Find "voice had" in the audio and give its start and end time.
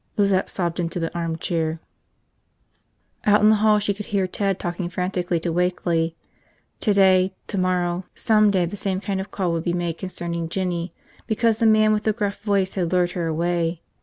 12.41-12.91